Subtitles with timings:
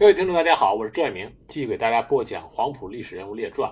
[0.00, 3.70] 各位听众，大家好，我是朱爱明，继续给大家播讲《黄埔历史人物列传》。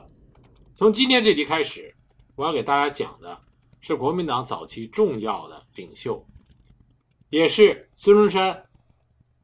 [0.75, 1.97] 从今天这集开始，
[2.37, 3.41] 我要给大家讲的
[3.81, 6.23] 是国民党早期重要的领袖，
[7.31, 8.63] 也是孙中山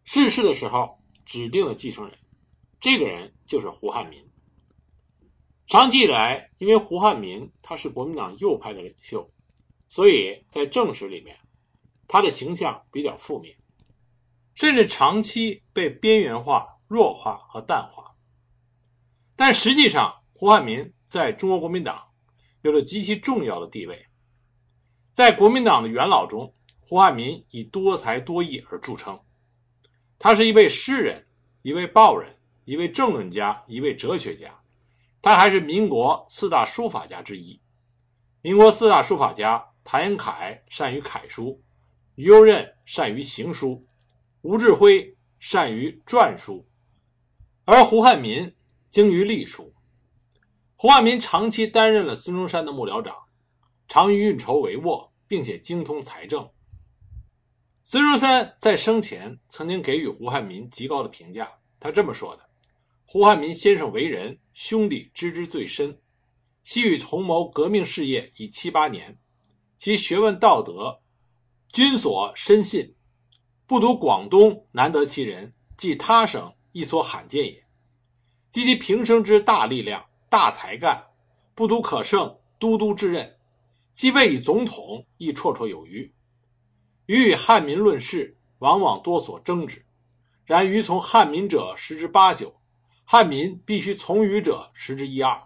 [0.04, 2.19] 逝世的时候指定的继承人。
[2.78, 4.22] 这个人就是胡汉民。
[5.66, 9.26] 长期以来，因为胡汉民他是国民党右派的领袖，
[9.88, 11.35] 所以在正史里面，
[12.06, 13.56] 他的形象比较负面，
[14.54, 16.73] 甚至长期被边缘化。
[16.87, 18.14] 弱化和淡化，
[19.34, 22.02] 但实际上，胡汉民在中国国民党
[22.62, 24.06] 有着极其重要的地位。
[25.12, 29.18] 在国民党的元老中，胡汉民以多才多艺而著称。
[30.18, 31.26] 他是一位诗人，
[31.62, 34.54] 一位报人，一位政论家，一位哲学家。
[35.23, 37.60] 他还是民国四大书法家之一。
[38.42, 41.62] 民国四大书法家：谭延闿善于楷书，
[42.16, 43.87] 于右任善于行书，
[44.42, 46.66] 吴志辉善于篆书。
[47.66, 48.54] 而胡汉民
[48.91, 49.73] 精于隶书，
[50.76, 53.16] 胡汉民长期担任了孙中山的幕僚长，
[53.88, 56.46] 常于运筹帷幄，并且精通财政。
[57.82, 62.42] 孙中山在生前曾经给予胡汉民极高的评价，他这么说的
[63.07, 65.98] ：“胡汉民先生为人，兄弟知之最深，
[66.65, 69.19] 昔与同谋革命事业已七八年，
[69.79, 71.01] 其学问道德，
[71.73, 72.95] 均所深信，
[73.67, 77.62] 不独广东难得其人，即他省。”亦所罕见也，
[78.50, 81.00] 及其平生之大力量、大才干，
[81.55, 83.39] 不独可胜都督之任，
[83.92, 86.12] 即位以总统亦绰绰有余。
[87.06, 89.86] 予与汉民论事，往往多所争执。
[90.45, 92.61] 然于从汉民者十之八九，
[93.05, 95.41] 汉民必须从余者十之一二。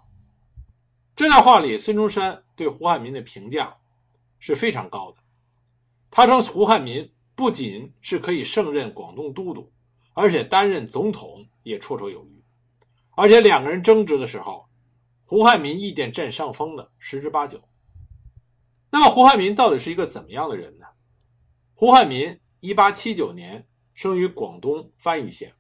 [1.15, 3.77] 这段话里，孙中山对胡汉民的评价
[4.39, 5.19] 是非常高的。
[6.11, 9.71] 他称胡汉民不仅是可以胜任广东都督。
[10.21, 12.43] 而且担任总统也绰绰有余，
[13.11, 14.69] 而且两个人争执的时候，
[15.25, 17.63] 胡汉民意见占上风的十之八九。
[18.91, 20.87] 那么胡汉民到底是一个怎么样的人呢？
[21.73, 23.65] 胡汉民一八七九年
[23.95, 25.55] 生于广东番禺县，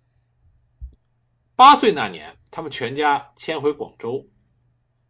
[1.54, 4.28] 八岁那年，他们全家迁回广州。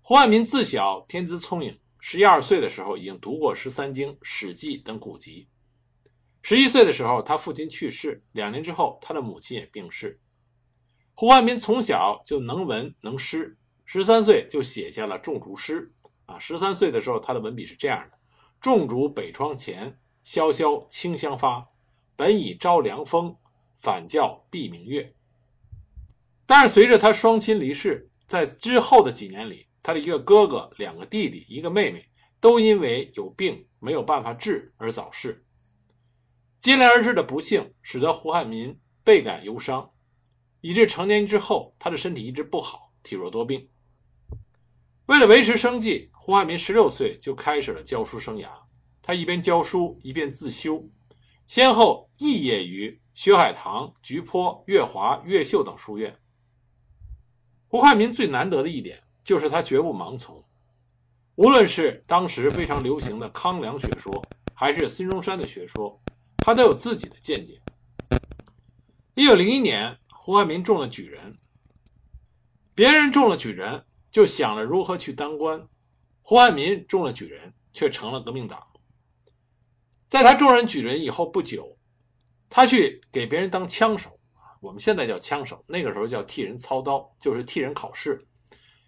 [0.02, 5.48] 胡汉民自小天资聪颖，十一二岁的时候已经读过《十三经》《史记》等古籍。
[6.42, 8.22] 十一岁的时候，他父亲去世。
[8.32, 10.18] 两年之后，他的母亲也病逝。
[11.14, 15.92] 胡汉民从小就能文能诗，十三岁就写下了《种竹诗》。
[16.32, 18.18] 啊，十三岁的时候，他的文笔是这样的
[18.60, 21.66] ：“种竹北窗前，萧萧清香发。
[22.14, 23.36] 本已招凉风，
[23.76, 25.12] 反教闭明月。”
[26.46, 32.06] 但是随着他双亲离世，在之后的几年里，他的一个哥哥、两个弟弟、一个妹妹
[32.40, 35.44] 都因为有病没有办法治而早逝。
[36.58, 39.90] 接连而至的不幸，使得胡汉民倍感忧伤，
[40.60, 43.68] 以致成年之后，他的身体一直不好，体弱多病。
[45.06, 48.48] 为了维持生计，胡汉民十六岁就开始了教书生涯。
[49.00, 50.84] 他一边教书，一边自修，
[51.46, 56.14] 先后肄业于薛海堂、菊坡、月华、越秀等书院。
[57.68, 60.44] 胡汉民最难得的一点，就是他绝不盲从，
[61.36, 65.98] 无论是当时非常流行的康梁学说，还是孙中山的学说。
[66.48, 67.60] 他都有自己的见解。
[69.14, 71.36] 一九零一年，胡汉民中了举人，
[72.74, 75.62] 别人中了举人就想着如何去当官，
[76.22, 78.66] 胡汉民中了举人却成了革命党。
[80.06, 81.76] 在他中人举人以后不久，
[82.48, 84.18] 他去给别人当枪手，
[84.62, 88.26] 我们现在叫枪手，那个时候叫替人操刀，就是替人考试，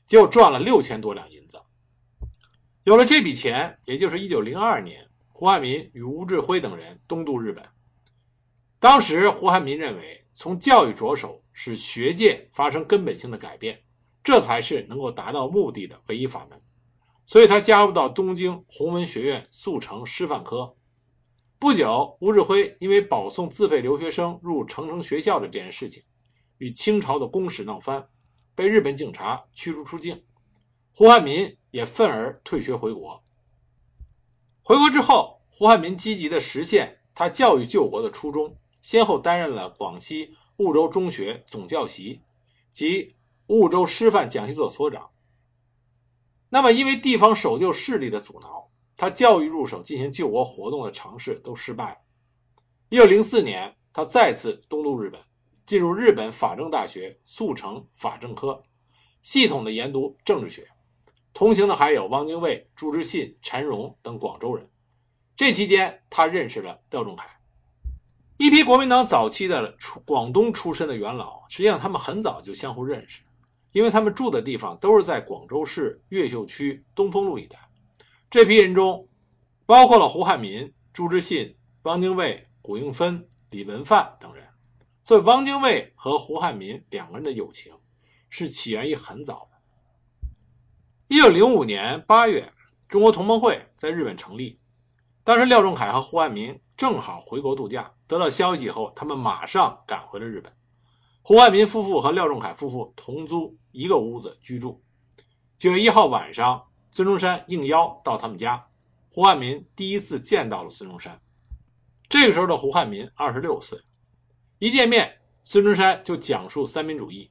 [0.07, 1.61] 结果赚了六千多两银子。
[2.85, 5.07] 有了这笔钱，也就是一九零二年。
[5.41, 7.65] 胡汉民与吴志辉等人东渡日本。
[8.79, 13.81] 当时，胡汉民认为，从教育着手，使学界发生根本性的改变，
[14.23, 16.61] 这才是能够达到目的的唯一法门。
[17.25, 20.77] 所以，他加入到东京弘文学院速成师范科。
[21.59, 26.03] 不久，吴志辉因为保送自费留学生入成城学校的这件事情，
[26.59, 28.07] 与清朝的公使闹翻，
[28.55, 30.23] 被日本警察驱逐出境。
[30.95, 33.25] 胡汉民也愤而退学回国。
[34.71, 42.21] 回国之后，胡汉民积极地实现他教育救国的初衷，先后担任了广西梧州中学总教习
[42.73, 43.17] 及
[43.49, 45.11] 梧州师范讲习所所长。
[46.51, 51.97] 那么，因为地方守旧势力的阻挠，他教育入手进行救国活动的尝试都失败了。
[52.91, 55.21] 一九零四年，他再次东渡日本，
[55.67, 58.63] 进入日本法政大学速成法政科，
[59.21, 60.69] 系统的研读政治学。
[61.41, 64.71] 同行的还有汪精卫、朱之信、陈荣等广州人。
[65.35, 67.25] 这期间，他认识了廖仲恺。
[68.37, 73.23] 一批国民党早期的出广东出身的元老，实际上他们很早就相互认识，
[73.73, 77.59] 因为他们住的地方都是在广州市越秀区东风路一带。
[78.29, 79.09] 这批人中，
[79.65, 84.47] 包括了胡汉民、朱之信、汪精卫、古应芬、李文范等人。
[85.03, 87.73] 所以，汪精卫和胡汉民两个人的友情
[88.29, 89.57] 是起源于很早的。
[91.11, 92.53] 一九零五年八月，
[92.89, 94.61] 中国同盟会在日本成立。
[95.25, 100.53] 当时，廖仲恺和胡汉民正好回国度假，得到消息以后，他们马上赶回了日本。
[101.21, 104.81] 胡汉民夫妇和廖仲恺夫妇同租一个屋子居住。
[105.59, 108.65] 九月一号晚上，孙中山应邀到他们家，
[109.09, 111.21] 胡汉民第一次见到了孙中山。
[112.09, 113.77] 这个时候的胡汉民二十六岁，
[114.61, 117.29] 一见面，孙中山就讲述三民主义。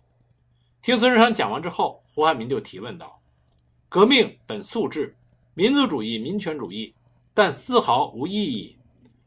[0.81, 3.15] 听孙中山讲完之后，胡汉民就提问道。
[3.89, 5.15] 革命本素质，
[5.55, 6.93] 民族主义、民权主义，
[7.33, 8.77] 但丝毫无意义。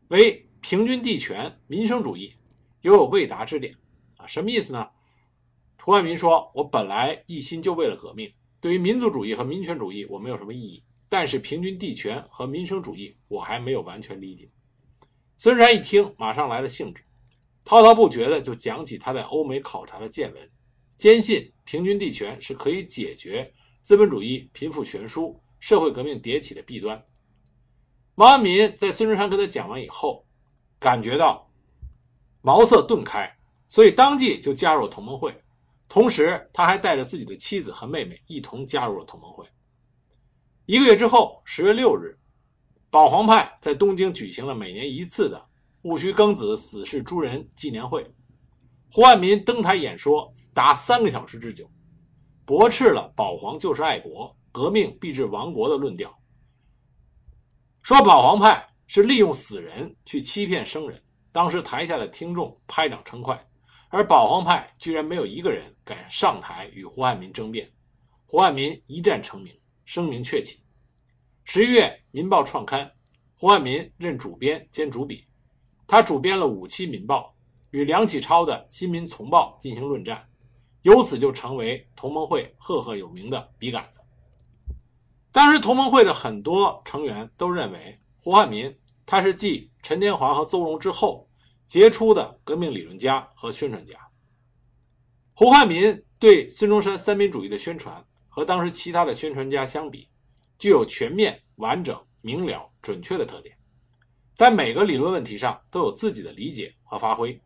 [0.07, 2.33] 为平均地权、民生主义，
[2.83, 3.75] 犹有未达之点。
[4.17, 4.89] 啊，什么意思呢？
[5.83, 10.81] 胡汉民说：“我本来一心就为了革命，对于民族主义和民权主义，我没有什么异议。
[11.09, 14.49] 但是平均地权和民生主义，我还没有完全理解。”
[15.37, 17.03] 孙中山一听，马上来了兴致，
[17.65, 20.51] 滔滔不绝的就讲起他在欧美考察的见闻，
[20.99, 23.53] 坚信平均地权是可以解决。
[23.83, 27.05] 资本主义贫富悬殊、社会革命迭起的弊端。
[28.15, 30.25] 毛安民在孙中山跟他讲完以后，
[30.79, 31.51] 感觉到
[32.43, 33.29] 茅塞顿开，
[33.67, 35.37] 所以当即就加入了同盟会。
[35.89, 39.45] 同时，他还带着自己的妻子和妹妹一同加入了同盟会。
[40.67, 42.17] 一个月之后，十月六日，
[42.89, 45.45] 保皇派在东京举行了每年一次的
[45.83, 48.09] 戊戌庚子死士诸人纪念会。
[48.93, 51.69] 胡汉民登台演说达三个小时之久。
[52.45, 56.13] 驳斥了保皇就是爱国，革命必致亡国的论调，
[57.83, 61.03] 说保皇派是利用死人去欺骗生人。
[61.31, 63.43] 当时台下的听众拍掌称快，
[63.89, 67.71] 而保皇派居然没有一个人敢上台与胡汉民争辩。
[68.27, 69.51] 胡汉民一战成名，
[69.85, 70.63] 声名鹊起。
[71.45, 72.91] 十一月，《民报》创刊，
[73.35, 75.27] 胡汉民任主编兼主笔，
[75.87, 77.35] 他主编了五期《民报》，
[77.71, 80.23] 与梁启超的《新民丛报》进行论战。
[80.83, 84.01] 由此就成为同盟会赫赫有名的笔杆子。
[85.31, 88.77] 当时同盟会的很多成员都认为胡汉民
[89.07, 91.29] 他是继陈天华和邹容之后
[91.67, 93.97] 杰出的革命理论家和宣传家。
[95.35, 100.09] 胡汉民对孙中山三民主义的宣传和当时其他的宣传家相比，
[100.59, 103.57] 具有全面、完整、明了、准确的特点，
[104.35, 107.41] 在每个理论问题上都有自己的理解和发挥。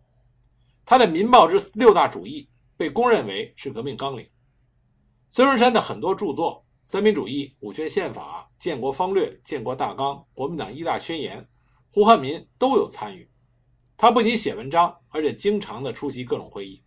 [0.84, 2.48] 他的《民报》之六大主义。
[2.76, 4.28] 被公认为是革命纲领。
[5.28, 11.40] 孙中山的很多著作，《三民主义》《五权宪法》《建国方略》《建国大纲》《国民党一大宣言》，
[11.90, 13.28] 胡汉民都有参与。
[13.96, 16.82] 他不仅写文章，而且经常的出席各种会议，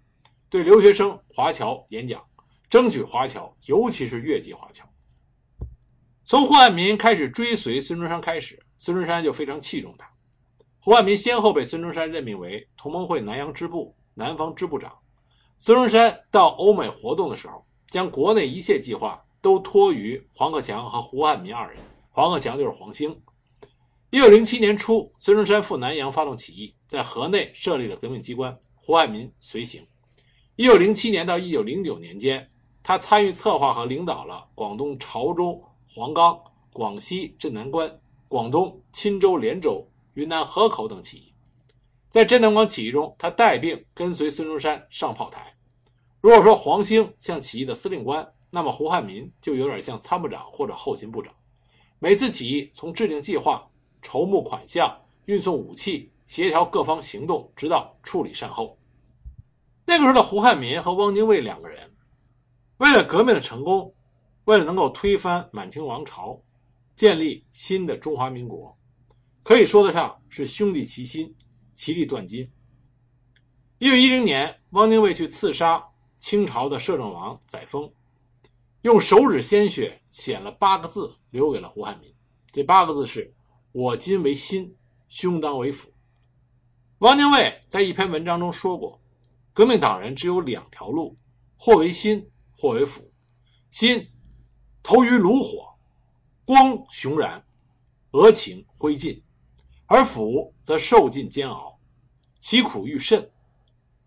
[0.49, 2.23] 对留学生华侨演讲，
[2.69, 4.87] 争取华侨，尤其是越籍华侨。
[6.23, 10.07] 从胡汉民开始追随孙中山开始，孙中山就非常器重他。
[10.79, 14.95] 胡汉民先后被孙中山任命为同盟会南洋支部、南方支部长。
[15.61, 21.77] 孙中山到欧美活动的时候，将国内一切计划都托于黄克强和胡汉民二人。
[22.11, 23.13] 黄克强就是黄兴。
[24.09, 29.85] 一九零七年初，孙中山赴南洋发动起义，在河内设立了革命机关，胡汉民随行。
[30.55, 32.49] 一九零七年到一九零九年间，
[32.81, 35.61] 他参与策划和领导了广东潮州、
[35.93, 36.39] 黄冈、
[36.71, 37.99] 广西镇南关、
[38.29, 41.28] 广东钦州、连州、云南河口等起义。
[42.09, 45.53] 在镇南关起义中，他带病跟随孙中山上炮台。
[46.21, 51.31] 如果说黄兴像起义的司令官，那么胡汉民就有点像参谋长或者后勤部长。
[51.99, 53.69] 每次起义，从制定计划、
[54.01, 54.91] 筹募款项、
[55.25, 58.75] 运送武器、协调各方行动，直到处理善后。
[59.85, 61.91] 那个时候的胡汉民和汪精卫两个人，
[62.77, 63.93] 为了革命的成功，
[64.45, 66.41] 为了能够推翻满清王朝，
[66.95, 68.75] 建立新的中华民国，
[69.43, 71.35] 可以说得上是兄弟齐心。
[71.79, 72.41] 其利断金。
[73.77, 75.81] 一九一零年，汪精卫去刺杀
[76.17, 77.89] 清朝的摄政王载沣，
[78.81, 82.13] 用手指鲜血写了八个字，留给了胡汉民。
[82.51, 83.33] 这八个字是
[83.71, 84.75] ：“我今为心，
[85.07, 85.89] 兄当为辅。”
[86.99, 89.01] 汪精卫在一篇文章中说过
[89.55, 91.17] ：“革命党人只有两条路，
[91.55, 93.09] 或为心，或为辅。
[93.71, 94.05] 心
[94.83, 95.73] 投于炉火，
[96.43, 97.41] 光熊然，
[98.11, 99.23] 俄情灰烬；
[99.85, 101.68] 而辅则受尽煎熬。”
[102.39, 103.29] 其苦愈甚，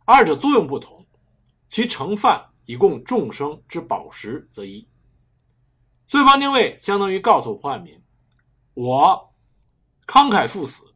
[0.05, 1.07] 二者作用不同，
[1.69, 4.87] 其成饭以供众生之饱食则一。
[6.07, 8.03] 所以汪精卫相当于告诉胡汉民：
[8.75, 9.33] 我
[10.07, 10.95] 慷慨赴死，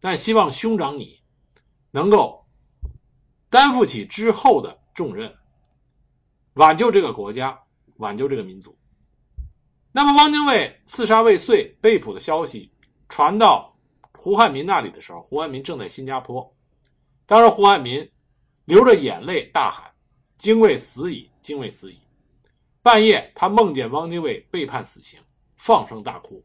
[0.00, 1.20] 但希望兄长你
[1.90, 2.46] 能够
[3.50, 5.34] 担负起之后的重任，
[6.54, 7.58] 挽救这个国家，
[7.96, 8.78] 挽救这个民族。
[9.92, 12.70] 那么，汪精卫刺杀未遂被捕的消息
[13.08, 13.74] 传到
[14.12, 16.54] 胡汉民那里的时候，胡汉民正在新加坡。
[17.26, 18.08] 当时，胡汉民
[18.66, 19.90] 流着眼泪大喊
[20.38, 21.28] ：“精卫死矣！
[21.42, 22.00] 精卫死矣！”
[22.82, 25.18] 半夜，他梦见汪精卫被判死刑，
[25.56, 26.44] 放声大哭。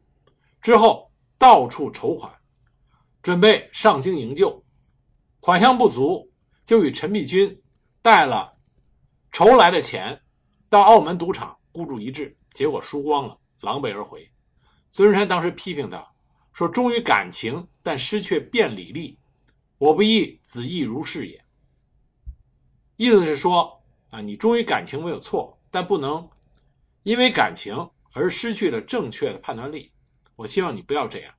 [0.60, 1.08] 之后，
[1.38, 2.32] 到处筹款，
[3.22, 4.60] 准备上京营救。
[5.38, 6.28] 款项不足，
[6.66, 7.62] 就与陈璧君
[8.00, 8.52] 带了
[9.30, 10.20] 筹来的钱
[10.68, 13.38] 到澳门赌场孤注一掷，结果输光了。
[13.60, 14.28] 狼狈而回，
[14.90, 16.04] 孙中山当时批评他
[16.52, 19.16] 说：“忠于感情，但失却辩理力，
[19.82, 21.44] 我不义子亦如是也。”
[22.94, 26.30] 意思是说啊，你忠于感情没有错，但不能
[27.02, 29.90] 因为感情而失去了正确的判断力。
[30.36, 31.34] 我希望你不要这样。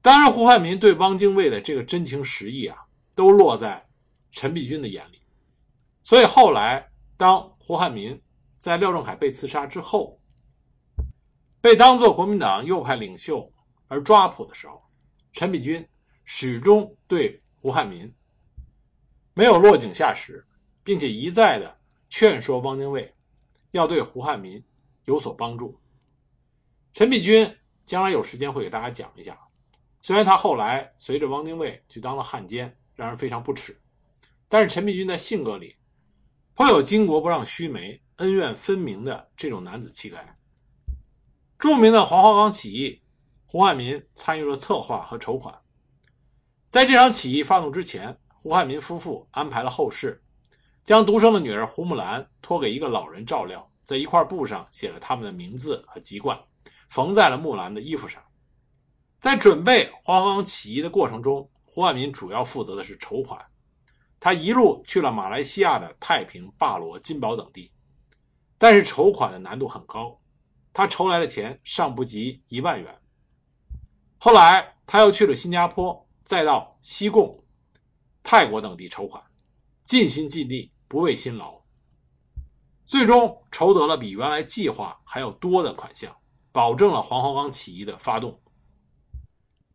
[0.00, 2.78] 当然，胡汉民对汪精卫的这个真情实意啊，
[3.14, 3.86] 都落在
[4.32, 5.20] 陈璧君的眼里。
[6.04, 8.18] 所以后来，当胡汉民
[8.56, 10.18] 在廖仲恺被刺杀之后，
[11.60, 13.52] 被当作国民党右派领袖
[13.88, 14.82] 而抓捕的时候，
[15.34, 15.86] 陈璧君
[16.26, 18.12] 始终对胡汉民
[19.32, 20.44] 没有落井下石，
[20.82, 21.78] 并且一再的
[22.08, 23.14] 劝说汪精卫
[23.70, 24.62] 要对胡汉民
[25.04, 25.80] 有所帮助。
[26.92, 27.50] 陈璧君
[27.86, 29.38] 将来有时间会给大家讲一下，
[30.02, 33.78] 虽然他后来随着汪精卫去当了汉奸，让人非常不耻，
[34.48, 35.76] 但是陈璧君在性格里
[36.54, 40.36] 颇有巾帼不让须眉、恩怨分明的这种男子气概。
[41.58, 43.00] 著名的黄花岗起义，
[43.46, 45.54] 胡汉民参与了策划和筹款。
[46.68, 50.22] 在这场起义发动之前，胡汉民夫妇安排了后事，
[50.84, 56.38] 将独生的女儿胡木兰托给一个老人照料，在一块布上写了他们的名字和籍贯，
[56.90, 58.22] 缝在了木兰的衣服上。
[59.20, 63.40] 在准备黄花岗起义的过程中，胡汉民主要负责的是筹款。
[64.20, 67.70] 他一路去了马来西亚的太平、巴罗、金宝等地，
[68.58, 70.18] 但是筹款的难度很高。
[70.72, 72.94] 他筹来的钱尚不及一万元。
[74.18, 77.42] 后来他又去了新加坡，再到西贡、
[78.24, 79.22] 泰国等地筹款，
[79.84, 81.58] 尽心尽力，不畏辛劳，
[82.84, 86.14] 最终筹得了比原来计划还要多的款项，
[86.50, 88.42] 保证了黄花岗起义的发动。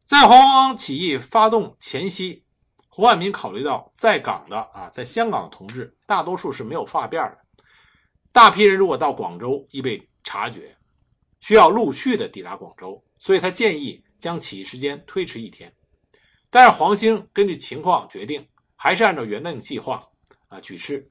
[0.04, 2.44] 在黄花岗起义发动前夕，
[2.90, 7.38] 胡汉民考虑到在港的啊，在香港的同志大多数是没有发辫的，
[8.34, 10.78] 大批人如果到广州易被察觉。
[11.40, 15.74] 需要陆续的抵达广州，所以他建议将起义时间推迟一天。
[16.52, 20.08] 但是黄兴根据情况决定，还是按照原定计划
[20.50, 21.10] 啊举事。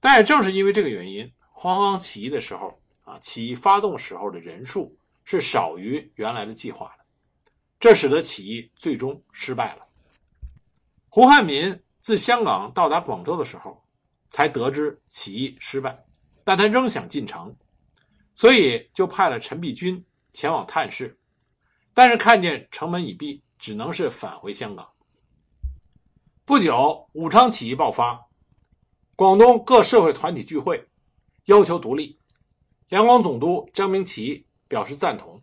[0.00, 7.04] 但也正是因为这个原因，黄冈起义的时候啊，起义发动时候的人数是少于原来的计划的，
[7.78, 9.86] 这使得起义最终失败了。
[11.08, 13.84] 胡汉民自香港到达广州的时候，
[14.30, 16.04] 才得知起义失败，
[16.42, 17.54] 但他仍想进城。
[18.34, 21.16] 所以就派了陈璧君前往探视，
[21.94, 24.88] 但是看见城门已闭，只能是返回香港。
[26.44, 28.28] 不久，武昌起义爆发，
[29.14, 30.88] 广东各社会团体聚会，
[31.46, 32.18] 要求独立。
[32.88, 35.42] 两广总督张明奇表示赞同，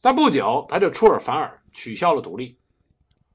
[0.00, 2.58] 但不久他就出尔反尔，取消了独立。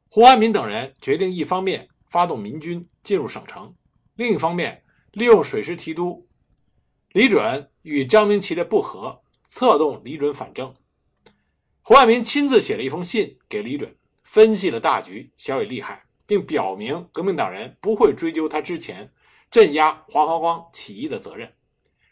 [0.09, 3.75] 胡汉民等人决定，一方面发动民军进入省城，
[4.15, 6.27] 另一方面利用水师提督
[7.11, 7.69] 李准。
[7.81, 10.75] 与张明奇的不和，策动李准反正。
[11.89, 19.11] 胡汉民亲自写了一封信给李准，分析了大局，小以利害，并表明革命党人不会追究他之前
[19.49, 21.51] 镇压黄花岗起义的责任。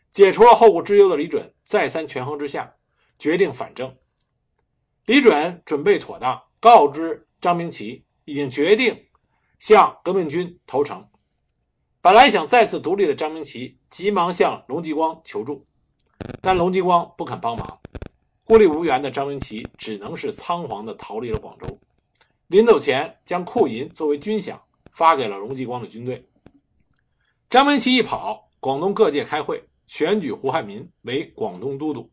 [0.09, 2.73] 解除了后顾之忧的李准，再三权衡之下，
[3.19, 3.95] 决定反正。
[5.05, 9.05] 李准准备妥当，告知张明奇已经决定
[9.59, 11.07] 向革命军投诚。
[12.01, 15.67] 本来想再次独立的张明奇，急忙向龙继光求助，
[16.41, 17.79] 但龙继光不肯帮忙。
[18.47, 21.67] 孤立无援的张文奇只能是仓皇地逃离了广州。
[22.47, 24.57] 临走前，将库银作为军饷
[24.93, 26.25] 发给了荣继光的军队。
[27.49, 32.09] 张文奇一跑，广东各界开会，选举胡汉民为广东都督。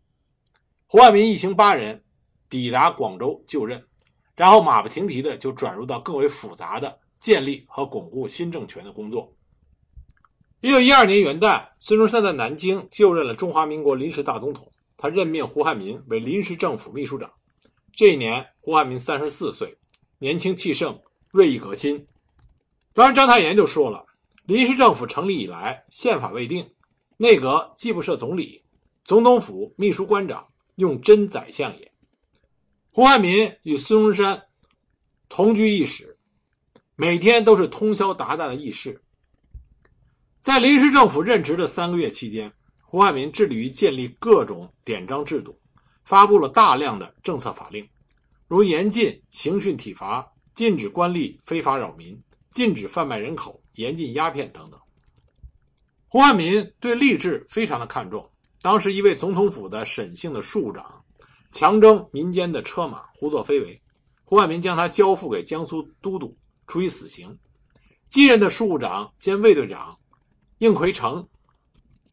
[0.89, 2.03] 胡汉民一行八人
[2.49, 3.81] 抵达广州就任，
[4.35, 9.33] 然后马不停蹄地就转入到更为复杂的建立和巩固新政权的工作。
[10.63, 14.69] 一九一二年元旦，孙中山在南京就任了中华民国临时大总统，
[15.05, 17.31] 他任命胡汉民为临时政府秘书长。
[17.93, 19.77] 这一年，胡汉民三十四岁，
[20.19, 20.99] 年轻气盛，
[21.31, 22.07] 锐意革新。
[22.95, 24.03] 当然，章太炎就说了
[24.49, 26.67] ：“临时政府成立以来，宪法未定，
[27.19, 28.65] 内阁既不设总理，
[29.05, 31.93] 总统府秘书官长用真宰相也。”
[32.91, 34.43] 胡汉民与孙中山
[35.29, 36.17] 同居一室，
[36.97, 38.99] 每天都是通宵达旦的议事。
[40.41, 42.51] 在临时政府任职的三个月期间，
[42.95, 45.53] 胡汉民致力于建立各种典章制度，
[46.05, 47.85] 发布了大量的政策法令，
[48.47, 50.25] 如严禁刑讯体罚、
[50.55, 52.17] 禁止官吏非法扰民、
[52.53, 54.79] 禁止贩卖人口、严禁鸦片等等。
[56.07, 58.25] 胡汉民对吏治非常的看重。
[58.63, 61.03] 当时，一位总统府的沈姓的庶长
[61.51, 63.83] 强征民间的车马，胡作非为，
[64.23, 66.33] 胡汉民将他交付给江苏都督，
[66.69, 67.37] 处以死刑。
[68.07, 69.99] 继任的庶务长兼卫队长
[70.59, 71.27] 应奎成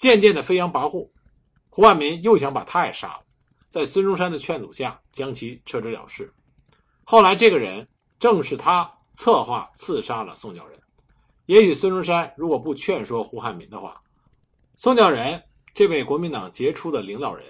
[0.01, 1.07] 渐渐的飞扬跋扈，
[1.69, 3.23] 胡汉民又想把他也杀了，
[3.69, 6.33] 在孙中山的劝阻下，将其撤职了事。
[7.03, 7.87] 后来，这个人
[8.19, 10.81] 正是他策划刺杀了宋教仁。
[11.45, 14.01] 也许孙中山如果不劝说胡汉民的话，
[14.75, 15.39] 宋教仁。
[15.71, 17.45] 这位国民党杰出的领导人，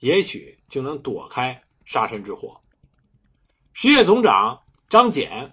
[0.00, 2.60] 也许就能躲开杀身之祸。
[3.72, 5.50] 实业总长张謇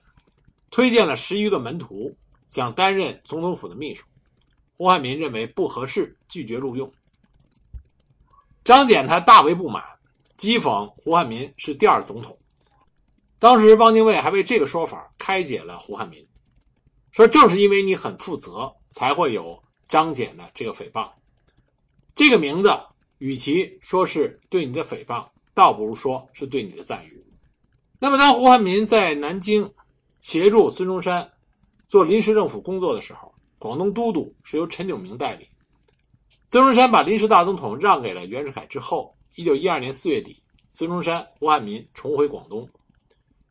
[0.70, 2.14] 推荐了十余个门徒，
[2.48, 4.06] 想担任总统府的秘书。
[4.78, 6.92] 胡汉民认为不合适，拒绝录用。
[8.64, 9.84] 张謇他大为不满，
[10.38, 12.38] 讥讽胡汉民是第二总统。
[13.40, 16.26] 当时汪精卫还为这个说法开解了胡汉民，
[17.12, 21.12] 说正是因为你很负责，才会有张謇的这个诽谤。
[22.16, 22.74] 这个名字，
[23.18, 27.26] 与其说是对你的诽谤，倒不如说是对你的赞誉。
[28.00, 29.74] 那么，当胡汉民在南京
[30.22, 31.32] 协助孙中山
[31.88, 33.33] 做临时政府工作的时候，
[33.64, 35.48] 广东都督是由陈炯明代理。
[36.50, 42.68] 孙中山把临时大总统让给了袁世凯之后，一九一二年四月底，孙中山、胡汉民重回广东。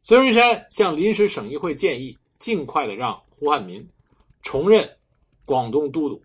[0.02, 3.88] 孙中山向临时省议会建议，尽快的让胡汉民
[4.42, 4.86] 重任
[5.46, 6.22] 广东都督。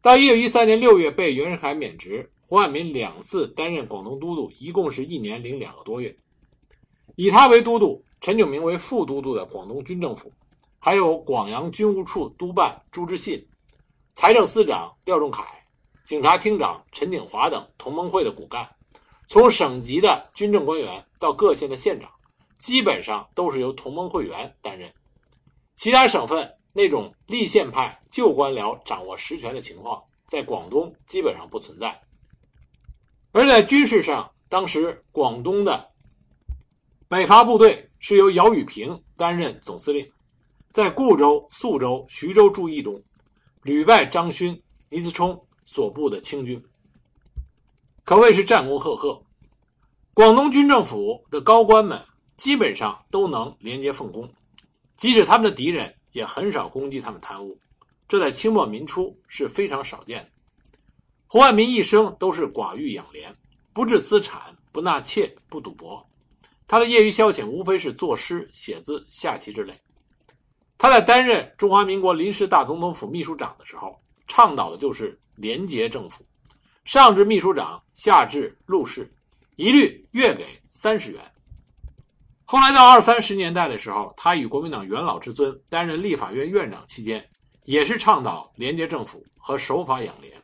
[0.00, 6.12] 到一九一三年六月被袁世凯免职，胡汉民两次担任广东都督，一共是一年零两个多月。
[7.14, 10.32] 以他为都督，陈炯明为副都督的广东军政府，
[10.84, 13.48] 还有广阳军务处督办朱之信、
[14.12, 15.46] 财政司长廖仲恺、
[16.04, 18.68] 警察厅长陈景华等同盟会的骨干，
[19.28, 22.10] 从省级的军政官员到各县的县长，
[22.58, 24.92] 基本上都是由同盟会员担任。
[25.76, 26.52] 其他省份。
[26.74, 32.00] 那种立宪派旧官僚掌握实权的情况，在广东基本上不存在。
[33.30, 35.90] 而在军事上，当时广东的
[37.08, 40.10] 北伐部队是由姚宇平担任总司令，
[40.72, 43.00] 在固州、宿州、徐州驻役中，
[43.62, 46.62] 屡败张勋、倪嗣冲所部的清军，
[48.04, 49.22] 可谓是战功赫赫。
[50.14, 52.02] 广东军政府的高官们
[52.36, 54.28] 基本上都能廉洁奉公，
[54.96, 55.94] 即使他们的敌人。
[56.12, 57.58] 也很少攻击他们贪污，
[58.06, 60.28] 这在清末民初是非常少见的。
[61.26, 63.34] 胡汉民一生都是寡欲养廉，
[63.72, 66.06] 不置资产，不纳妾，不赌博。
[66.68, 69.72] 他的业余消遣无非是作诗、写字、下棋之类。
[70.82, 76.26] 他在担任中华民国临时大总统府秘书长的时候，倡导的就是廉洁政府，
[76.84, 79.08] 上至秘书长，下至陆氏，
[79.54, 81.22] 一律月给三十元。
[82.44, 87.24] 后来到二三十年代的时候，他与国民党元老之尊担任立法院院长期间，
[87.62, 90.34] 也是倡导廉洁政府和守法养廉。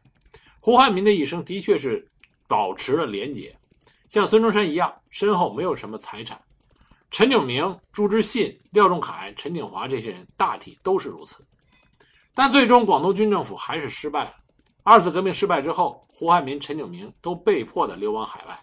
[0.61, 2.09] 胡汉民的一生的确是
[2.47, 3.53] 保持了廉洁，
[4.09, 6.41] 像孙中山一样，身后没有什么财产。
[7.11, 11.45] 陈炯明、朱之信、廖仲恺、陈景华这些人大体都是如此。
[12.35, 14.35] 但最终广东军政府还是失败了。
[14.83, 18.59] 二次革命失败之后，胡汉民、陈炯明都被迫的流亡海外。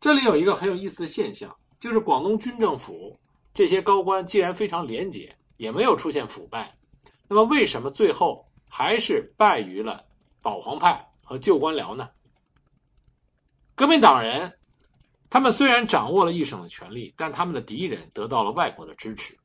[0.00, 1.54] 这里有一个很有意思的现象。
[1.78, 3.18] 就是广东军政府
[3.54, 6.76] 这些高官既然非常廉洁，也没有出现腐败，
[7.26, 10.04] 那么为什么最后还是败于了
[10.42, 12.06] 保皇派和旧官僚呢？
[13.74, 14.59] 革命党人，
[15.30, 19.38] 他们虽然掌握了一省的权力，但他们的敌人得到了外国的支持，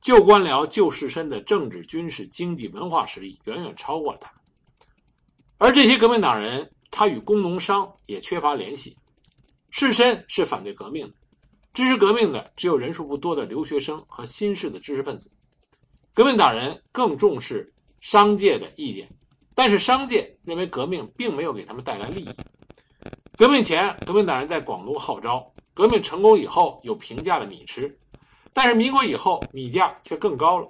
[0.00, 4.40] 旧官僚、旧士绅的政治、军事、经济、文化实力远远超过了他们，
[5.58, 8.96] 而这些革命党人，他与工农商也缺乏联系，
[9.68, 11.14] 士绅是反对革命的。
[11.74, 15.30] 支持革命的只有人数不多的留学生和新式的知识分子，
[16.14, 19.08] 革命党人更重视商界的意见，
[19.54, 22.28] 但是商界认为革命并没有给他们带来利益。
[23.40, 27.98] 革命前，革命党人在广东号召，革命成功以后有平价的米吃，
[28.52, 30.68] 但是民国以后米价却更高了。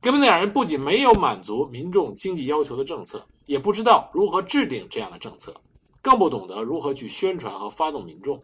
[0.00, 5.54] 革命党人不仅没有满足民众经济要求的政策，也不知道如何制定这样的政策，
[6.00, 8.42] 更不懂得如何去宣传和发动民众。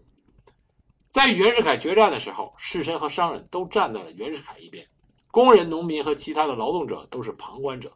[1.08, 4.86] 在与袁世凯决战的时候，士绅和商人都站在了袁世凯一边，
[5.30, 7.90] 工人、农民和其他的劳动者都是旁观者。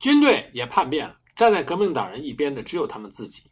[0.00, 3.42] 军队也叛变了，站在革命党人一边的只有他们自己。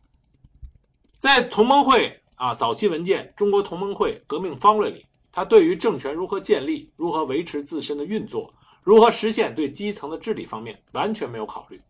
[1.27, 11.83] 在同盟会啊早期文件《中国同盟会革命方略》里，他对于政权如何建立、如何维持自身的运作、如何实现对基层的治理方面完全没有考虑。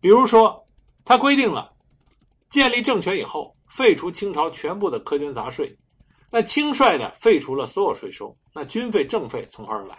[0.00, 0.66] 比如说，
[1.04, 1.70] 他规定了
[2.48, 5.76] 建立政权以后废除清朝全部的苛捐杂税，
[6.30, 9.98] 那轻率的废除了所有税收，那军费政费从何而来？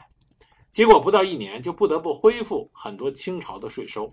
[0.71, 4.11] 结果不到一年就不得不恢复很多清朝的税收。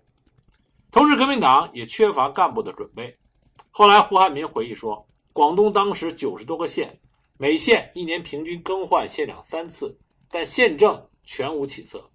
[0.90, 3.16] 同时，革命党也缺乏干部的准备。
[3.72, 6.98] 后来，胡汉民回忆说，广东当时九十多个县，
[7.38, 9.96] 每县一年平均更换县长三次，
[10.28, 12.10] 但县政全无起色。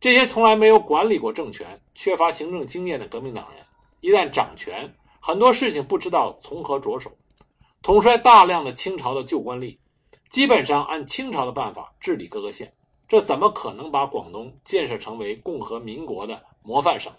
[0.00, 3.64] 这些从来没有管理过政权、缺乏行政经验的革命党人，
[4.00, 7.12] 一旦掌权，很多事情不知道从何着手。
[7.82, 9.76] 统帅大量的清朝的旧官吏，
[10.30, 12.72] 基本上按清朝的办法治理各个县，
[13.06, 17.12] 这怎么可能把广东建设成为共和民国的模范省？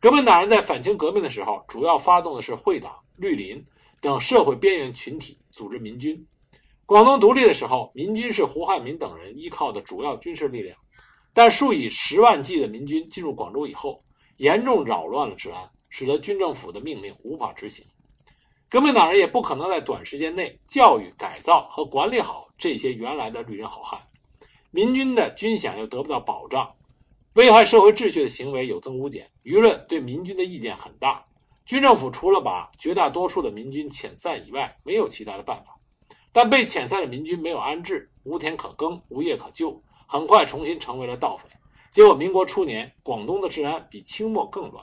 [0.00, 3.60] 革命党人在反清革命的时候，主要发动的是会党、绿林
[4.00, 6.24] 等社会边缘群体，组织民军。
[6.86, 10.78] 广东独立的时候，民军是胡汉民等人依靠的主要军事力量。
[11.34, 14.00] 但数以十万计的民军进入广州以后，
[14.36, 17.84] 严重扰乱了治安，使得军政府的命令无法执行。
[18.68, 24.00] 革命党人也不可能在短时间内教育、改造和管理好这些原来的绿人好汉，
[24.70, 26.72] 民军的军饷又得不到保障，
[27.34, 31.24] 危害社会秩序的行为有增无减，舆论对民军的意见很大。
[31.64, 35.76] 军政府除了把绝大多数的民军遣散以外，没有其他的办法。
[36.32, 39.80] 但被遣散的民军没有安置，无田可耕，无业可就。
[40.10, 41.46] 很快重新成为了盗匪，
[41.90, 44.82] 结果民国初年，广东的治安比清末更乱。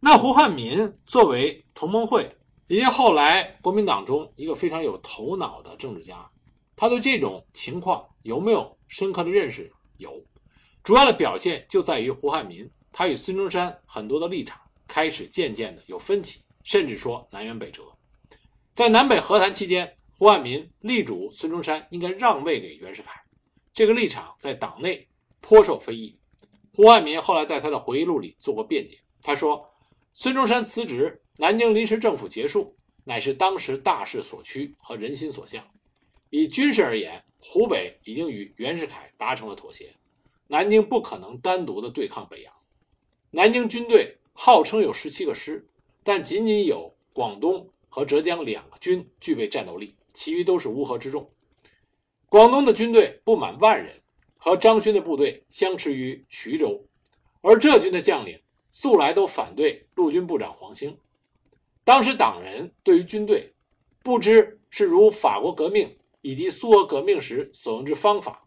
[0.00, 2.26] 那胡汉民作为同盟会
[2.66, 6.26] 以及后来国民党中一个非常有头脑的政治家，
[6.74, 9.70] 他对这种情况有没有深刻的认识？
[9.98, 10.10] 有，
[10.82, 17.82] 主要的表现就在于胡汉民他与孙中山很多的立场开始渐渐的有分歧，甚至说南辕北辙。
[18.74, 23.20] 在南北和谈期间，胡汉民力主孙中山应该让位给袁世凯。
[23.72, 25.06] 这个立场在党内
[25.40, 26.18] 颇受非议。
[26.72, 29.68] 胡汉民后来在他的回忆录里做过辩解，他说
[30.14, 35.62] ：“孙中山辞职，南京临时政府结束，乃是当时大势所趋和人心所向。
[36.30, 39.92] 以军事而言，湖北已经与袁世凯达成了妥协，
[40.50, 42.52] 南京不可能单独的对抗北洋。
[43.30, 45.64] 南京军队号称有十七个师，
[46.02, 51.30] 但仅仅有广东和浙江两个军具备战斗力，其余都是乌合之众。”
[52.28, 53.94] 广东的军队不满万人，
[54.36, 56.84] 和张勋的部队相持于徐州，
[57.42, 58.36] 而浙军的将领
[58.72, 60.98] 素来都反对陆军部长黄兴。
[61.84, 63.54] 当时党人对于军队，
[64.02, 68.44] 不知是如法国革命以及苏俄革命时所用之方法，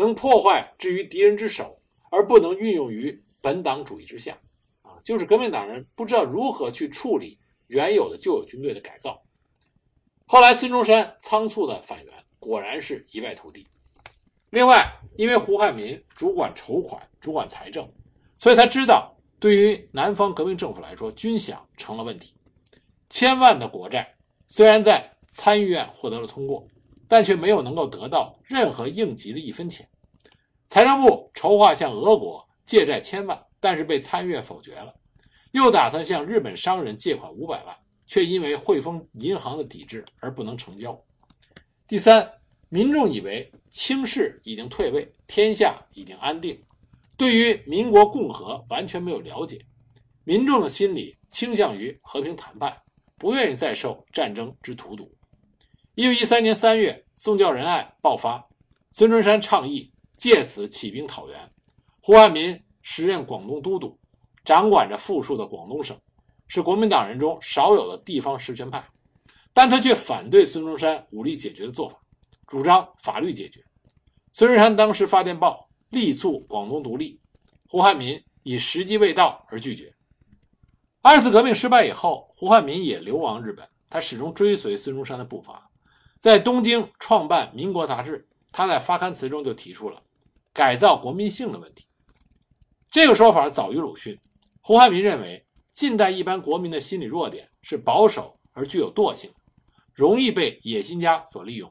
[0.00, 4.36] 能破坏置于敌人之手，而不能运用于本党主义之下。
[4.82, 9.22] 啊，就是革命党人不知道如何去处理原有的旧有军队的改造。
[10.26, 12.14] 后来孙中山仓促的返援。
[12.40, 13.66] 果然是一败涂地。
[14.48, 17.86] 另外，因为胡汉民主管筹款、主管财政，
[18.38, 22.34] 所以他知道，对于南方革命政府来说，军饷成了问题。
[23.10, 24.14] 千万的国债
[24.48, 26.66] 虽然在参议院获得了通过，
[27.10, 29.84] 但却没有能够得到任何应急的一分钱。
[30.68, 34.94] 财政部筹划向俄国借债千万，但是被参议院否决了。
[35.50, 40.96] 又打算向日本商人借款五百万，却因为汇丰银行的抵制而不能成交。
[41.88, 42.30] 第三，
[42.68, 46.56] 民众以为清室已经退位，天下已经安定，
[47.16, 49.58] 对于民国共和完全没有了解，
[50.22, 52.72] 民众的心理倾向于和平谈判，
[53.18, 55.12] 不愿意再受战争之荼毒。
[56.00, 58.42] 一九一三年三月，宋教仁案爆发，
[58.90, 61.38] 孙中山倡议借此起兵讨袁，
[62.00, 64.00] 胡汉民时任广东都督，
[64.42, 65.94] 掌管着富庶的广东省，
[66.48, 68.82] 是国民党人中少有的地方实权派。
[69.52, 72.00] 但他却反对孙中山武力解决的做法，
[72.46, 73.62] 主张法律解决。
[74.32, 77.20] 孙中山当时发电报力促广东独立，
[77.68, 79.94] 胡汉民以时机未到而拒绝。
[81.02, 85.69] 二次革命失败以后，胡汉民也流亡日本，他始终追随孙中山的步伐，
[86.20, 88.28] 在东京创办《民国》杂志。
[88.52, 90.02] 他在发刊词中就提出了
[90.52, 91.86] 改造国民性的问题。
[92.90, 94.18] 这个说法早于鲁迅。
[94.60, 99.30] 胡汉民认为，近代一般国民的心理弱点是保守而具有惰性。
[99.94, 101.70] 容易被野心家所利用。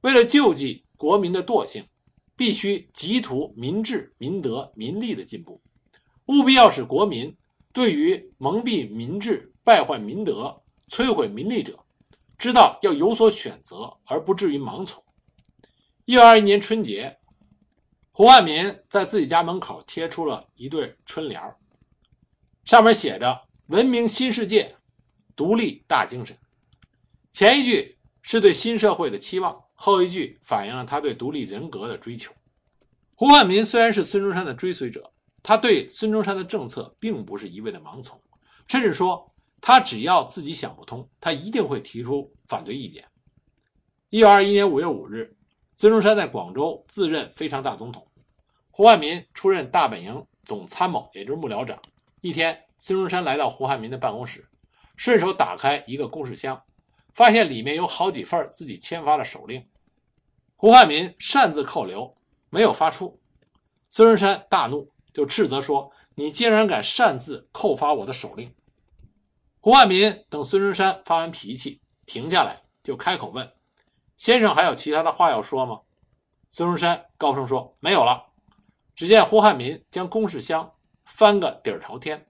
[0.00, 1.84] 为了救济国民的惰性，
[2.36, 5.60] 必须急图民治、民德、民利的进步，
[6.26, 7.36] 务必要使国民
[7.72, 11.78] 对于蒙蔽民智、败坏民德、摧毁民利者，
[12.38, 15.02] 知道要有所选择，而不至于盲从。
[16.04, 17.18] 一九二一年春节，
[18.12, 21.42] 胡汉民在自己家门口贴出了一对春联
[22.64, 24.76] 上面写着“文明新世界，
[25.34, 26.36] 独立大精神”。
[27.32, 32.32] 前一句是对新社会的期望，后一句反映了他对独立人格的追求。
[33.14, 38.20] 胡汉民虽然是孙中山的追随者，他对孙中山的政策并不是一味的盲从，
[38.68, 43.04] 甚至说他只要自己想不通，他一定会提出反对意见。
[44.10, 45.36] 一九二一年五月五日，
[45.74, 48.06] 孙中山在广州自任非常大总统，
[48.70, 51.78] 胡汉民出任大本营总参谋，也就是幕僚长。
[52.20, 54.46] 一天，孙中山来到胡汉民的办公室，
[54.96, 56.60] 顺手打开一个公事箱，
[57.12, 59.64] 发现里面有好几份自己签发的手令。
[60.56, 62.16] 胡汉民擅自扣留，
[62.50, 63.20] 没有发出。
[63.88, 68.52] 孙中山大怒，就斥责说：“你竟然敢擅自扣发我的手令！”
[69.60, 73.52] 胡汉民等孙中山发完脾气，停下来，就开口问
[74.16, 75.80] ：“先生还有其他的话要说吗？”
[76.48, 78.24] 孙中山高声说：“没有了。”
[78.94, 80.72] 只见胡汉民将公事箱。
[81.10, 82.26] 翻个底儿朝天，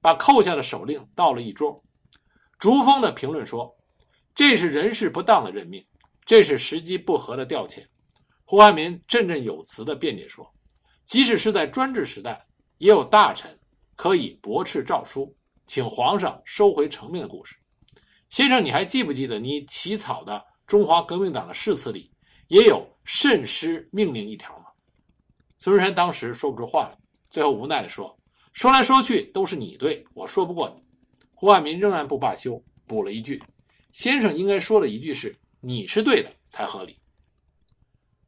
[0.00, 1.82] 把扣下的手令倒了一桌。
[2.60, 3.76] 竹峰的评论说
[4.36, 5.84] ：“这是人事不当的任命，
[6.24, 7.84] 这是时机不合的调遣。”
[8.46, 10.48] 胡汉民振振有词地辩解说
[11.04, 12.46] ：“即使是在专制时代，
[12.78, 13.58] 也有大臣
[13.96, 15.36] 可以驳斥诏书，
[15.70, 17.54] 请皇上收回成命的故事。
[18.28, 22.10] 先生，你还记不记得你起草的中华革命党的誓词里
[22.48, 24.64] 也有慎施命令一条吗？”
[25.58, 26.98] 孙中山当时说不出话来，
[27.30, 28.18] 最后无奈地说。
[28.52, 30.82] 说来说去都是你对，我说不过你。
[31.34, 33.40] 胡汉民仍然不罢休，补了一句
[33.94, 36.98] ：“先生应该说的一句是‘你是对的’才合理。”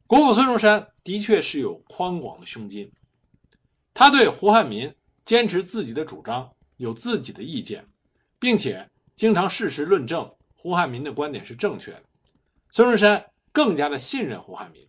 [0.07, 2.89] 国父孙中山的确是有宽广的胸襟，
[3.93, 4.89] 他对胡汉民
[5.25, 7.87] 坚持自己的主张有自己的意见，
[8.39, 12.03] 并且经常事实论证胡汉民的观点是正确的。
[12.71, 14.87] 孙中山更加的信任胡汉民。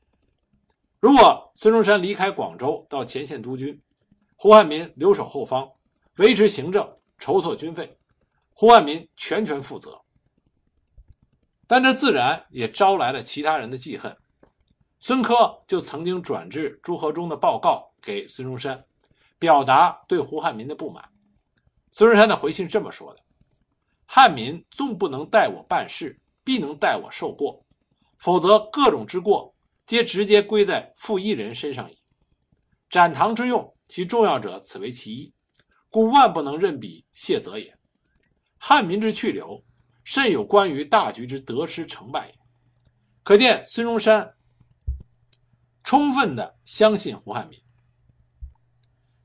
[1.01, 3.79] 如果孙中山离开广州到前线督军，
[4.37, 5.71] 胡汉民留守后方，
[6.17, 7.99] 维持行政，筹措军费，
[8.55, 10.01] 胡汉民全权负责。
[11.67, 14.17] 但这自然也招来了其他人的记恨。
[14.99, 18.83] 孙科就曾经转致朱和忠的报告给孙中山，
[19.39, 21.07] 表达对胡汉民的不满。
[21.97, 23.21] 孙中山的回信是这么说的
[24.05, 27.65] ：“汉民纵不能代我办事，必能代我受过，
[28.19, 29.55] 否则各种之过，
[29.87, 31.97] 皆直接归在负一人身上矣。
[32.91, 35.33] 展堂之用。”其重要者，此为其一，
[35.91, 37.79] 故万不能任彼谢责也。
[38.59, 39.63] 汉民之去留，
[40.03, 42.35] 甚有关于大局之得失成败也。
[43.23, 44.35] 可见孙中山
[45.85, 47.63] 充分的相信胡汉民，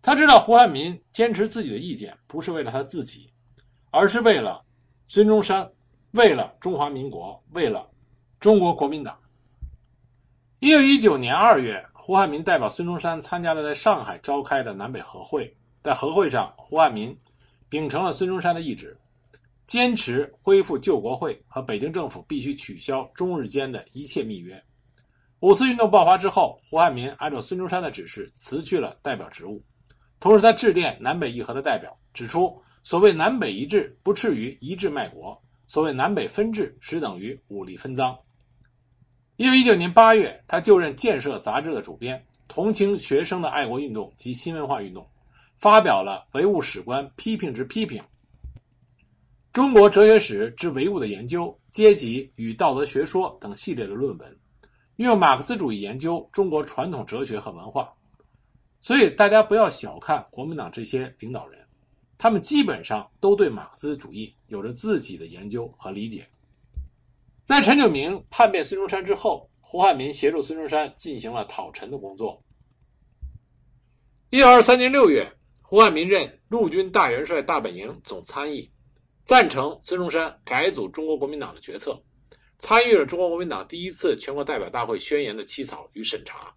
[0.01, 3.29] 他知道胡汉民坚持自己的意见，不是为了他自己，
[3.91, 4.63] 而是为了
[5.07, 5.69] 孙中山，
[6.11, 7.89] 为了中华民国，为了
[8.39, 9.19] 中国国民党。
[10.59, 15.55] 一九一九年二月，胡汉民代表孙中山参加了在上海召开的南北和会。
[15.81, 17.17] 在和会上，胡汉民
[17.69, 18.97] 秉承了孙中山的意志，
[19.65, 24.61] 坚持恢复旧国会和北京政府必须取消中日间的一切密约。
[25.39, 29.63] 五四运动爆发之后，胡汉民按照孙中山的指示辞去了代表职务，
[30.19, 38.17] 同时他致电南北议和的代表，指出所谓南北一致不次于一致卖国，所谓南北分治实等于武力分赃。
[39.37, 45.09] 一九一九年八月，他就任《建设》杂志的主编，同情学生的爱国运动及新文化运动，
[45.55, 48.01] 发表了《唯物史观批评之批评》
[49.53, 54.37] 《中国哲学史之唯物的研究》《阶级与道德学说》等系列的论文，
[54.97, 57.89] 运用马克思主义研究中国传统哲学和文化。
[58.81, 61.59] 所以，大家不要小看国民党这些领导人，
[62.17, 66.27] 他们基本上都对马克思主义有着自己的研究和理解。
[67.43, 72.41] 在陈炯明叛变孙中山之后，胡汉民协助孙中山进行了讨陈的工作。
[74.29, 75.29] 一九二三年六月，
[75.61, 78.71] 胡汉民任陆军大元帅大本营总参议，
[79.25, 82.01] 赞成孙中山改组中国国民党的决策，
[82.59, 86.53] 参与了中国国民党第一次全国代表大会宣言的起草与审查。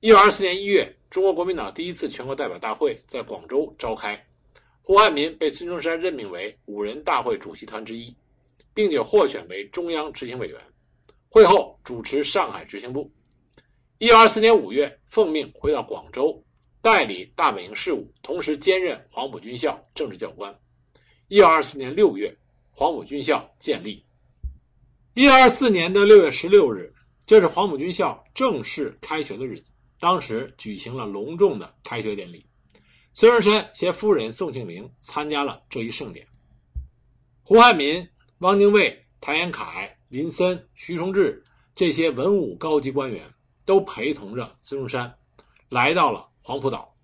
[0.00, 4.22] 一九二四年一月，中国国民党第一次全国代表大会在广州召开，
[4.82, 8.14] 胡汉民被孙中山任命为五人大会主席团之一。
[8.74, 10.60] 并且获选为中央执行委员，
[11.28, 13.10] 会后主持上海执行部。
[13.98, 16.40] 一九二四年五月，奉命回到广州，
[16.80, 20.56] 代理大本营事务，同时兼任黄埔军校政治教官。
[21.26, 22.32] 一九二四年六月，
[22.70, 24.00] 黄埔军校建立。
[25.14, 26.94] 一九二四年的六月十六日，
[27.26, 29.72] 就是黄埔军校正式开学的日子。
[30.00, 32.46] 当时举行了隆重的开学典礼，
[33.14, 36.26] 孙中山携夫人宋庆龄参加了这一盛典。
[37.42, 38.08] 胡汉民。
[38.40, 41.42] 汪精卫、谭延闿、林森、徐崇智
[41.74, 43.28] 这些文武高级官员
[43.64, 45.12] 都陪同着孙中山
[45.68, 46.94] 来到了黄埔岛。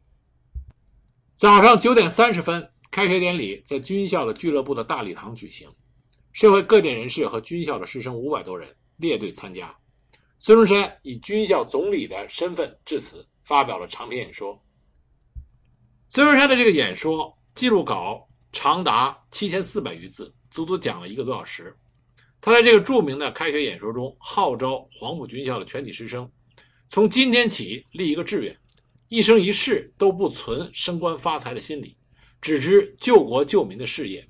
[1.35, 5.69] 早上九点三十分，开学典礼在军校的俱乐部的大礼堂举行，
[6.33, 9.77] 社会各界人士和军校的师生五百多人列队参加。
[10.45, 14.63] 孙中山以军校总理的身份致辞，发表了长篇演说。
[16.11, 21.75] 孙中山的这个演说记录稿长达七千四百余字，足足讲了一个多小时。
[22.43, 26.31] 他在这个著名的开学演说中，号召黄埔军校的全体师生，
[26.91, 28.55] 从今天起立一个志愿，
[29.09, 31.97] 一生一世都不存升官发财的心理，
[32.43, 34.29] 只知救国救民的事业。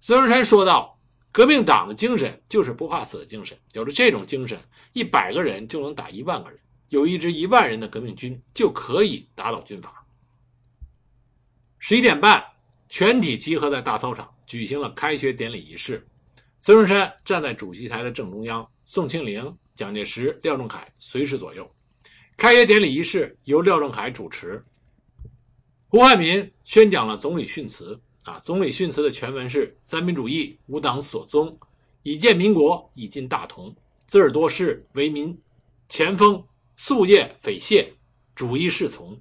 [0.00, 0.98] 孙中山说道
[1.32, 4.58] ：“革命党的精神就是不怕死的精神，有了这种精神，
[4.92, 10.04] 一百个人就能打一万个人，有一支一万人的革命军就可以打倒军阀。”
[11.78, 12.44] 十一点半，
[12.88, 16.04] 全体集合在大操场，举行了开学典礼仪式。
[16.58, 21.68] 孙中山站在主席台的正中央，宋庆龄、蒋介石、廖仲恺随侍左右。
[22.36, 24.62] 开学典礼仪式由廖仲恺主持，
[25.86, 27.98] 胡汉民宣讲了总理训词。
[28.22, 31.56] 啊，总理训词的全文是：“三民主义，吾党所宗，
[32.02, 33.74] 以建民国，以尽大同。
[34.06, 35.36] 自尔多事，为民
[35.88, 36.42] 前锋，
[36.78, 37.90] 夙夜匪懈，
[38.34, 39.18] 主义是从，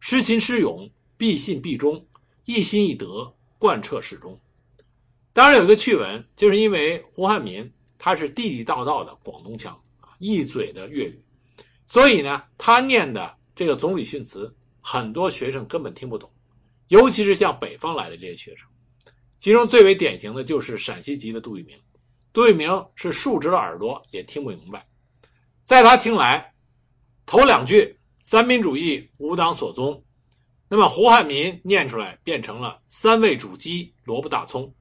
[0.00, 2.04] 失勤失勇，必信必忠，
[2.44, 4.38] 一心一德，贯彻始终。”
[5.32, 11.22] 当然有一个趣闻，就是因为胡汉民他是地地道道的广东腔啊，一嘴的粤语，
[11.86, 16.28] 所以呢，他念的这个总理训词，很多学生根本听不懂。
[16.90, 18.66] 尤其是像北方来的这些学生，
[19.38, 21.78] 其中最为典型的就是陕西籍的杜聿明。
[22.32, 24.84] 杜聿明是竖直了耳朵也听不明白，
[25.64, 26.52] 在他听来，
[27.26, 30.02] 头两句“三民主义，吾党所宗”，
[30.68, 34.74] 那么胡汉民念出来变成了“三味煮鸡，萝卜大葱”。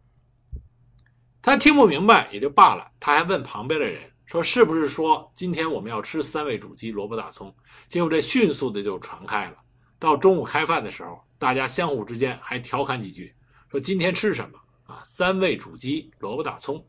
[1.43, 7.56] 他听不明白也就罢了，他还问旁边的人说：“是不是说今天我们要吃三味煮鸡，萝卜大葱？”
[7.88, 9.58] 结果这迅速的就传开了。
[10.00, 11.24] 到中午开饭的时候。
[11.39, 13.34] 大家相互之间还调侃几句，
[13.71, 15.02] 说今天吃什么啊？
[15.06, 16.86] 三味煮鸡，萝卜大葱。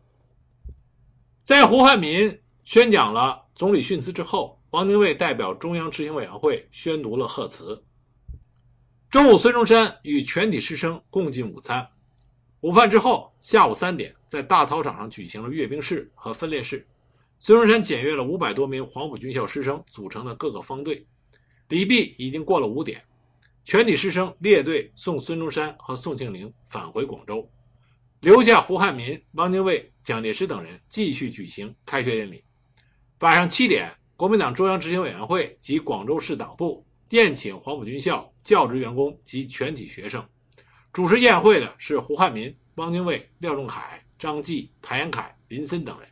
[1.44, 7.80] 在胡汉民宣讲了总理训词之后，汪精卫代表中央执行委员会宣读了贺词。
[9.08, 11.88] 中午，孙中山与全体师生共进午餐。
[12.60, 16.86] 午饭之后，下午三点，在大操场上举行了阅兵式和分列式。
[17.38, 21.06] 孙中山检阅了五百多名黄埔军校师生组成的各个方队。
[21.68, 23.02] 礼毕已经过了五点。
[23.70, 27.48] 全体师生列队送孙中山和宋庆龄返回广州，
[28.18, 32.42] 留下胡汉民、汪精卫、蒋介石等人继续举行开学典礼。
[33.20, 40.20] 晚上七点，国民党中央执行委员会及广州市党部宴请黄埔军校教职员工及全体学生。
[40.92, 46.08] 主持宴会的是胡汉民、汪精卫、廖仲恺、张继、谭延闿、林森等人。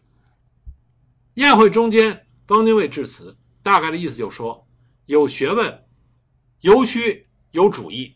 [1.34, 4.64] 宴会中间，汪精卫致辞，大概的意思就说：
[5.06, 5.84] 有学问，
[6.60, 7.26] 尤需。
[7.52, 8.14] 有主义，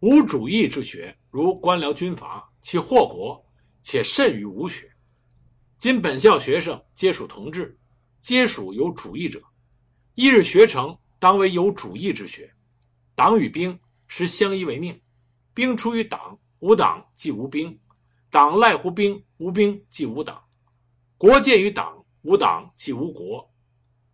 [0.00, 3.44] 无主义之学，如官僚军阀，其祸国，
[3.82, 4.90] 且甚于无学。
[5.76, 7.78] 今本校学生皆属同志，
[8.18, 9.42] 皆属有主义者。
[10.14, 12.50] 一日学成，当为有主义之学。
[13.14, 14.98] 党与兵实相依为命，
[15.52, 17.78] 兵出于党，无党即无兵；
[18.30, 20.42] 党赖乎兵，无兵即无党。
[21.18, 23.52] 国建于党，无党即无国。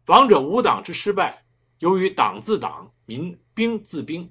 [0.07, 1.44] 王者无党之失败，
[1.85, 3.39] 由于党自党，民。
[3.53, 4.29] 兵自兵，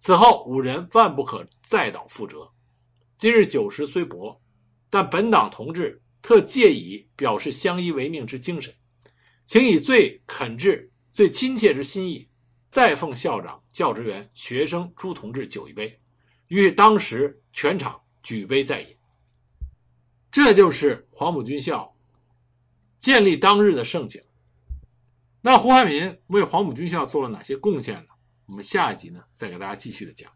[0.00, 2.50] 此后五人万不可再蹈覆辙。
[3.16, 4.40] 今日九时虽薄，
[4.90, 8.74] 但本党同志特借以表示相依为命之精神，
[9.44, 12.28] 请以最恳挚、最亲切之心意，
[12.68, 16.00] 再奉校长、教职员、学生诸同志酒一杯，
[16.48, 18.96] 于当时全场举杯再饮。
[20.32, 21.94] 这就是黄埔军校
[22.98, 24.20] 建立当日的盛景。
[25.40, 28.10] 那胡汉民为黄埔军校做了哪些贡献呢？
[28.46, 30.30] 我们下一集呢，再给大家继续的讲。